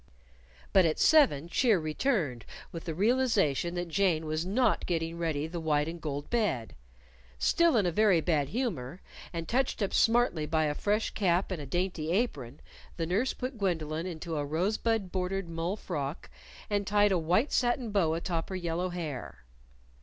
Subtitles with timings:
[0.73, 5.59] But at seven cheer returned with the realization that Jane was not getting ready the
[5.59, 6.73] white and gold bed.
[7.37, 8.99] Still in a very bad humor,
[9.31, 12.61] and touched up smartly by a fresh cap and a dainty apron,
[12.97, 16.31] the nurse put Gwendolyn into a rosebud bordered mull frock
[16.67, 19.43] and tied a white satin bow atop her yellow hair.